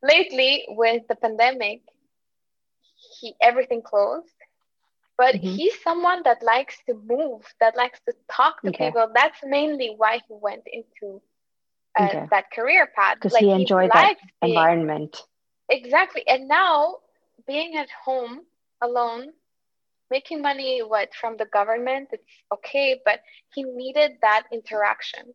[0.03, 1.83] lately with the pandemic,
[3.21, 4.35] he everything closed
[5.19, 5.49] but mm-hmm.
[5.57, 8.87] he's someone that likes to move that likes to talk to okay.
[8.87, 11.21] people that's mainly why he went into
[11.99, 12.27] uh, okay.
[12.31, 15.23] that career path because like, he enjoyed that being, environment
[15.69, 16.97] exactly and now
[17.47, 18.41] being at home
[18.83, 19.29] alone
[20.11, 23.21] making money what from the government it's okay but
[23.55, 25.33] he needed that interaction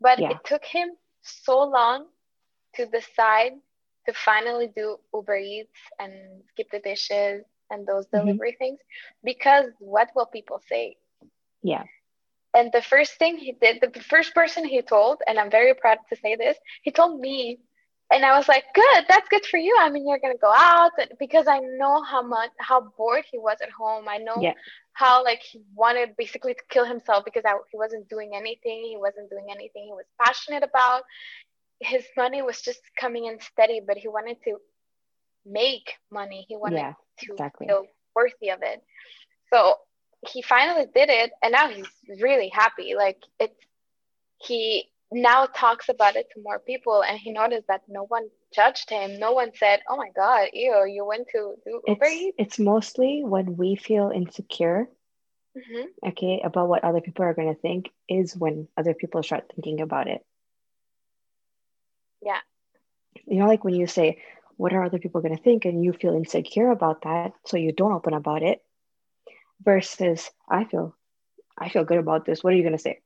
[0.00, 0.30] but yeah.
[0.30, 0.88] it took him
[1.22, 2.06] so long
[2.74, 3.52] to decide
[4.06, 6.12] to finally do uber eats and
[6.48, 8.26] skip the dishes and those mm-hmm.
[8.26, 8.64] delivery mm-hmm.
[8.64, 8.80] things
[9.24, 10.96] because what will people say?
[11.62, 11.84] Yeah.
[12.56, 15.98] And the first thing he did, the first person he told, and I'm very proud
[16.08, 17.58] to say this, he told me,
[18.10, 19.76] and I was like, good, that's good for you.
[19.78, 23.58] I mean, you're gonna go out because I know how much how bored he was
[23.60, 24.06] at home.
[24.08, 24.54] I know yeah.
[24.94, 28.84] how like he wanted basically to kill himself because I, he wasn't doing anything.
[28.84, 31.02] He wasn't doing anything he was passionate about.
[31.80, 34.58] His money was just coming in steady, but he wanted to
[35.44, 36.46] make money.
[36.48, 37.66] He wanted yeah, to exactly.
[37.66, 38.82] feel worthy of it.
[39.52, 39.74] So
[40.28, 41.86] he finally did it, and now he's
[42.20, 42.94] really happy.
[42.96, 43.54] Like it's
[44.38, 48.90] he now talks about it to more people and he noticed that no one judged
[48.90, 52.36] him no one said oh my god ew you went to do uber it's, Eats?
[52.38, 54.88] it's mostly when we feel insecure
[55.56, 56.08] mm-hmm.
[56.08, 59.80] okay about what other people are going to think is when other people start thinking
[59.80, 60.24] about it
[62.22, 62.40] yeah
[63.26, 64.18] you know like when you say
[64.56, 67.70] what are other people going to think and you feel insecure about that so you
[67.70, 68.60] don't open about it
[69.62, 70.94] versus i feel
[71.58, 72.42] i feel good about this.
[72.42, 73.00] What are you going to say?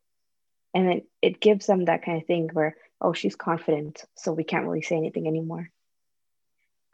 [0.75, 4.45] And then it gives them that kind of thing where oh she's confident so we
[4.45, 5.71] can't really say anything anymore.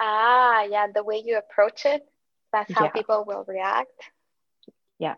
[0.00, 2.02] Ah yeah the way you approach it
[2.52, 2.90] that's how yeah.
[2.90, 4.00] people will react.
[4.98, 5.14] Yeah.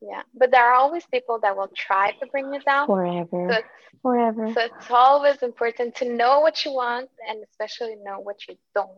[0.00, 2.86] Yeah but there are always people that will try to bring you down.
[2.86, 3.48] Forever.
[3.50, 3.62] So
[4.02, 4.52] forever.
[4.52, 8.90] so it's always important to know what you want and especially know what you don't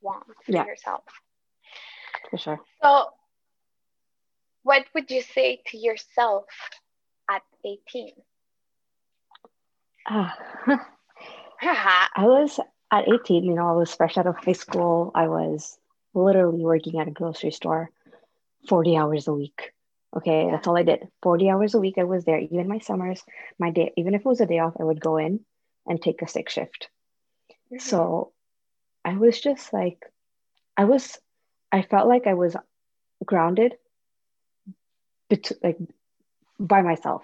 [0.00, 0.66] want for yeah.
[0.66, 1.04] yourself.
[2.30, 2.60] For sure.
[2.82, 3.10] So
[4.68, 6.44] what would you say to yourself
[7.30, 8.12] at 18?
[10.04, 10.28] Uh,
[11.62, 12.60] I was
[12.92, 15.10] at 18, you know, I was fresh out of high school.
[15.14, 15.78] I was
[16.12, 17.88] literally working at a grocery store
[18.68, 19.72] 40 hours a week.
[20.14, 20.50] Okay, yeah.
[20.50, 21.08] that's all I did.
[21.22, 22.38] 40 hours a week I was there.
[22.38, 23.22] Even my summers,
[23.58, 25.40] my day, even if it was a day off, I would go in
[25.86, 26.90] and take a sick shift.
[27.72, 27.78] Mm-hmm.
[27.78, 28.32] So
[29.02, 30.04] I was just like,
[30.76, 31.16] I was,
[31.72, 32.54] I felt like I was
[33.24, 33.72] grounded,
[35.28, 35.78] bet- like
[36.58, 37.22] by myself.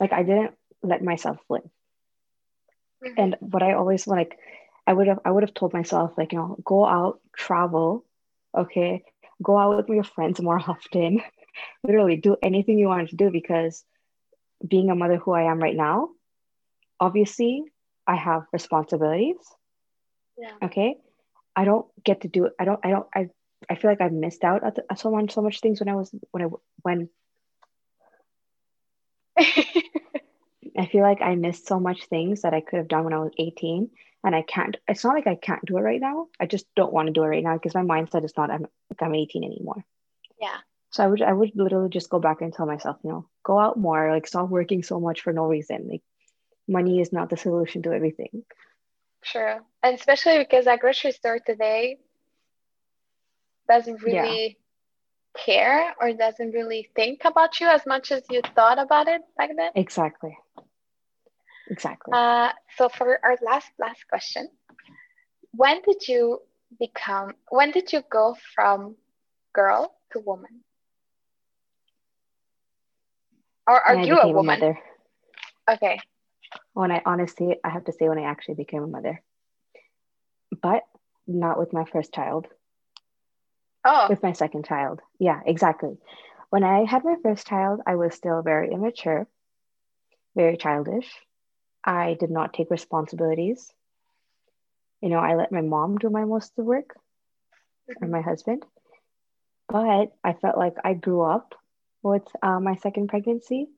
[0.00, 1.62] Like I didn't let myself live.
[3.04, 3.14] Mm-hmm.
[3.20, 4.38] And what I always like,
[4.86, 8.04] I would have I would have told myself like you know go out travel,
[8.56, 9.04] okay,
[9.42, 11.22] go out with your friends more often,
[11.84, 13.84] literally do anything you wanted to do because
[14.66, 16.08] being a mother who I am right now,
[16.98, 17.64] obviously
[18.06, 19.36] I have responsibilities.
[20.36, 20.52] Yeah.
[20.62, 20.96] Okay.
[21.54, 22.52] I don't get to do it.
[22.58, 22.80] I don't.
[22.84, 23.06] I don't.
[23.14, 23.28] I.
[23.68, 25.94] I feel like I missed out at, the, so much so much things when I
[25.94, 26.48] was when I
[26.82, 27.08] when
[29.38, 33.18] I feel like I missed so much things that I could have done when I
[33.18, 33.90] was 18
[34.24, 36.28] and I can't it's not like I can't do it right now.
[36.38, 38.62] I just don't want to do it right now because my mindset is not I'm
[38.62, 39.84] like I'm 18 anymore.
[40.40, 40.58] Yeah.
[40.90, 43.58] So I would I would literally just go back and tell myself, you know, go
[43.58, 45.88] out more, like stop working so much for no reason.
[45.88, 46.02] Like
[46.66, 48.44] money is not the solution to everything.
[49.22, 51.98] sure And especially because at grocery store today
[53.68, 54.58] doesn't really
[55.36, 59.50] care or doesn't really think about you as much as you thought about it back
[59.56, 59.70] then.
[59.74, 60.36] Exactly.
[61.70, 62.14] Exactly.
[62.14, 64.48] Uh, so for our last last question,
[65.52, 66.40] when did you
[66.78, 67.34] become?
[67.50, 68.96] When did you go from
[69.52, 70.64] girl to woman?
[73.66, 74.56] Or are you a woman?
[74.56, 74.78] A mother.
[75.70, 76.00] Okay.
[76.72, 79.22] When I honestly, I have to say, when I actually became a mother,
[80.62, 80.84] but
[81.26, 82.46] not with my first child.
[83.84, 84.06] Oh.
[84.08, 85.00] With my second child.
[85.18, 85.96] Yeah, exactly.
[86.50, 89.26] When I had my first child, I was still very immature,
[90.34, 91.10] very childish.
[91.84, 93.72] I did not take responsibilities.
[95.00, 96.96] You know, I let my mom do my most of the work
[97.88, 98.04] mm-hmm.
[98.04, 98.64] or my husband.
[99.68, 101.54] But I felt like I grew up
[102.02, 103.68] with uh, my second pregnancy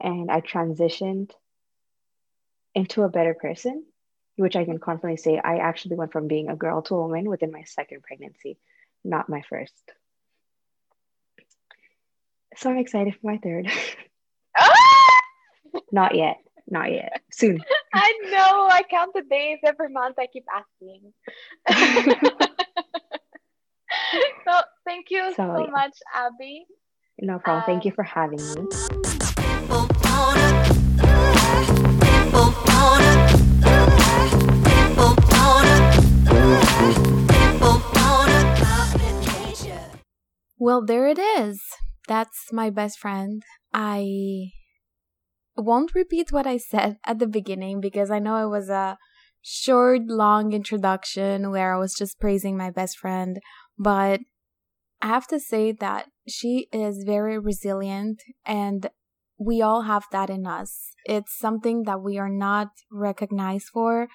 [0.00, 1.30] and I transitioned
[2.74, 3.84] into a better person,
[4.36, 7.28] which I can confidently say I actually went from being a girl to a woman
[7.28, 8.58] within my second pregnancy
[9.04, 9.74] not my first.
[12.56, 13.68] So I'm excited for my third.
[14.56, 15.20] Ah!
[15.92, 16.36] not yet.
[16.68, 17.20] Not yet.
[17.30, 17.60] Soon.
[17.94, 18.68] I know.
[18.70, 20.16] I count the days every month.
[20.18, 21.12] I keep asking.
[24.46, 25.70] so thank you so, so yeah.
[25.70, 26.66] much, Abby.
[27.20, 27.64] No problem.
[27.66, 28.68] thank you for having me.
[40.64, 41.60] Well, there it is.
[42.06, 43.42] That's my best friend.
[43.74, 44.52] I
[45.56, 48.96] won't repeat what I said at the beginning because I know it was a
[49.40, 53.40] short, long introduction where I was just praising my best friend.
[53.76, 54.20] But
[55.00, 58.88] I have to say that she is very resilient and
[59.40, 60.92] we all have that in us.
[61.06, 64.06] It's something that we are not recognized for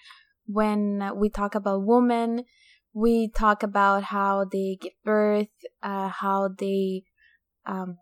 [0.45, 2.45] when we talk about women
[2.93, 5.47] we talk about how they give birth,
[5.83, 7.03] uh, how they
[7.65, 7.97] um,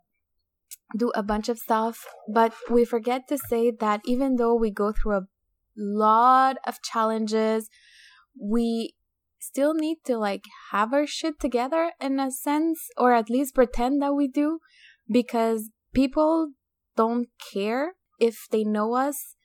[0.97, 4.91] do a bunch of stuff, but we forget to say that even though we go
[4.91, 5.27] through a
[5.75, 7.69] lot of challenges,
[8.39, 8.93] we
[9.39, 14.01] still need to like have our shit together in a sense, or at least pretend
[14.01, 14.59] that we do,
[15.09, 16.51] because people
[16.95, 19.35] don't care if they know us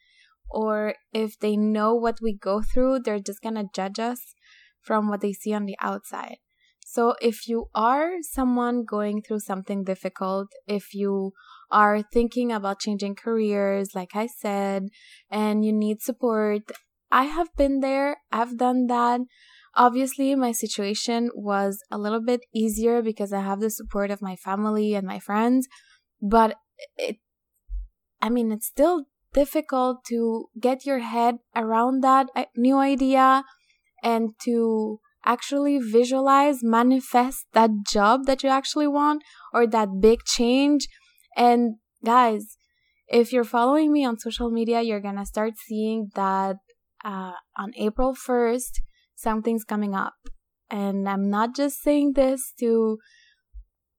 [0.48, 4.34] or if they know what we go through, they're just gonna judge us
[4.82, 6.36] from what they see on the outside.
[6.84, 11.32] So if you are someone going through something difficult, if you
[11.70, 14.88] are thinking about changing careers, like I said,
[15.30, 16.62] and you need support,
[17.12, 18.18] I have been there.
[18.32, 19.20] I've done that.
[19.76, 24.34] Obviously, my situation was a little bit easier because I have the support of my
[24.34, 25.68] family and my friends,
[26.20, 26.56] but
[26.96, 27.18] it,
[28.20, 33.44] I mean, it's still difficult to get your head around that uh, new idea
[34.02, 39.22] and to actually visualize, manifest that job that you actually want
[39.52, 40.88] or that big change.
[41.36, 42.56] And guys,
[43.08, 46.56] if you're following me on social media, you're gonna start seeing that
[47.04, 48.80] uh, on April 1st,
[49.14, 50.14] something's coming up.
[50.70, 52.98] And I'm not just saying this to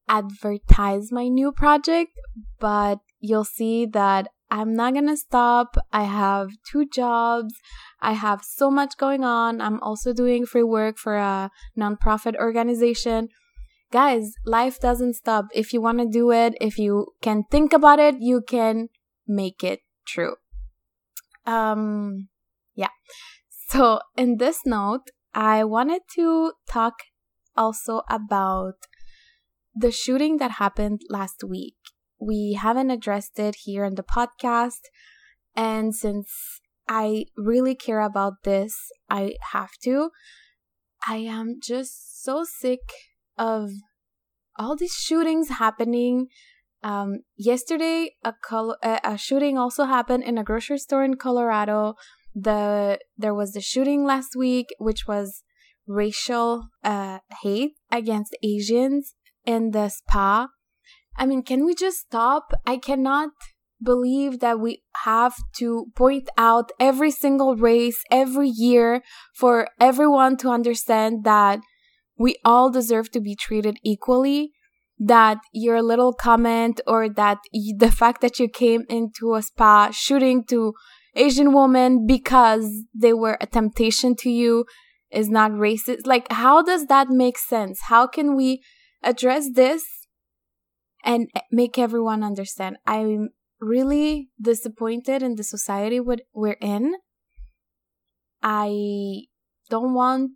[0.07, 2.11] advertise my new project,
[2.59, 5.77] but you'll see that I'm not gonna stop.
[5.93, 7.53] I have two jobs.
[8.01, 9.61] I have so much going on.
[9.61, 11.49] I'm also doing free work for a
[11.79, 13.29] nonprofit organization.
[13.93, 15.45] Guys, life doesn't stop.
[15.53, 18.89] If you wanna do it, if you can think about it, you can
[19.25, 20.35] make it true.
[21.45, 22.27] Um,
[22.75, 22.93] yeah.
[23.69, 26.95] So, in this note, I wanted to talk
[27.55, 28.75] also about
[29.73, 31.80] the shooting that happened last week
[32.21, 34.81] we haven't addressed it here in the podcast.
[35.55, 38.75] And since I really care about this,
[39.09, 40.11] I have to.
[41.07, 42.79] I am just so sick
[43.37, 43.71] of
[44.57, 46.27] all these shootings happening.
[46.83, 51.95] Um, yesterday, a, col- a shooting also happened in a grocery store in Colorado.
[52.35, 55.43] The there was the shooting last week, which was
[55.87, 59.15] racial uh, hate against Asians
[59.45, 60.47] in the spa
[61.17, 62.53] I mean, can we just stop?
[62.65, 63.31] I cannot
[63.83, 69.01] believe that we have to point out every single race every year
[69.35, 71.59] for everyone to understand that
[72.17, 74.51] we all deserve to be treated equally
[74.99, 77.39] that your little comment or that
[77.77, 80.73] the fact that you came into a spa shooting to
[81.15, 84.63] asian women because they were a temptation to you
[85.11, 88.61] is not racist like how does that make sense how can we
[89.03, 89.83] address this
[91.03, 92.77] and make everyone understand.
[92.85, 93.29] I'm
[93.59, 96.95] really disappointed in the society we're in.
[98.41, 99.23] I
[99.69, 100.31] don't want,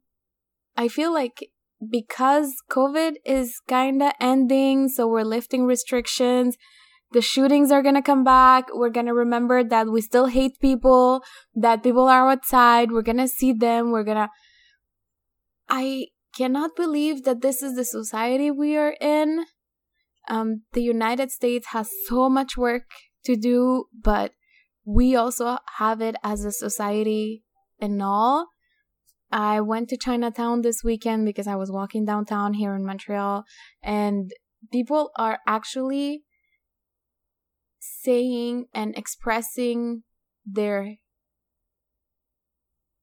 [0.77, 1.49] I feel like
[1.89, 6.55] because COVID is kinda ending, so we're lifting restrictions.
[7.11, 8.65] The shootings are gonna come back.
[8.73, 12.91] We're gonna remember that we still hate people, that people are outside.
[12.91, 13.91] We're gonna see them.
[13.91, 14.29] We're gonna.
[15.69, 19.45] I cannot believe that this is the society we are in.
[20.27, 22.83] Um, the United States has so much work
[23.25, 24.31] to do, but
[24.85, 27.43] we also have it as a society
[27.79, 28.47] and all.
[29.31, 33.43] I went to Chinatown this weekend because I was walking downtown here in Montreal,
[33.83, 34.31] and
[34.71, 36.23] people are actually
[37.79, 40.03] saying and expressing
[40.45, 40.97] their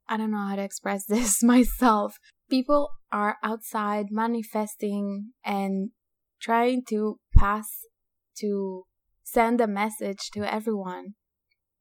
[0.09, 2.19] I don't know how to express this myself.
[2.51, 5.91] People are outside manifesting and
[6.43, 7.69] trying to pass
[8.39, 8.85] to
[9.23, 11.15] send a message to everyone.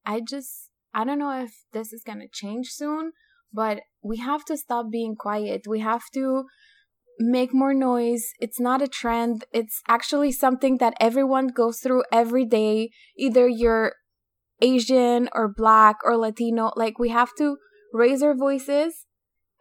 [0.05, 3.11] I just, I don't know if this is gonna change soon,
[3.53, 5.63] but we have to stop being quiet.
[5.67, 6.45] We have to
[7.19, 8.31] make more noise.
[8.39, 9.45] It's not a trend.
[9.51, 12.89] It's actually something that everyone goes through every day.
[13.17, 13.93] Either you're
[14.61, 16.71] Asian or black or Latino.
[16.75, 17.57] Like, we have to
[17.93, 19.05] raise our voices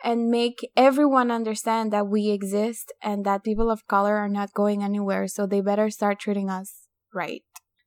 [0.03, 4.83] and make everyone understand that we exist and that people of color are not going
[4.83, 7.43] anywhere, so they better start treating us right.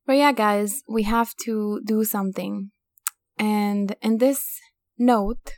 [0.05, 2.72] But yeah, guys, we have to do something.
[3.38, 4.59] And in this
[4.97, 5.53] note,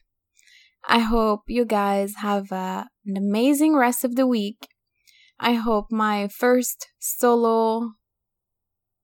[0.88, 4.68] I hope you guys have a, an amazing rest of the week.
[5.39, 7.91] I hope my first solo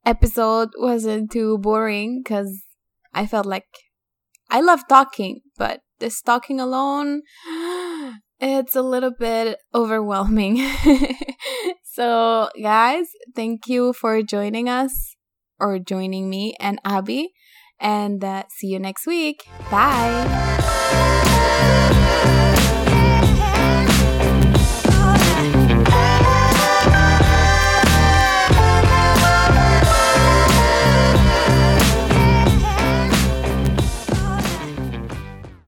[0.06, 2.64] episode wasn't too boring because
[3.14, 3.66] I felt like
[4.50, 7.22] I love talking, but this talking alone,
[8.42, 10.58] it's a little bit overwhelming.
[11.84, 15.16] so, guys, thank you for joining us
[15.60, 17.32] or joining me and Abby.
[17.80, 19.46] And uh, see you next week.
[19.72, 20.28] Bye.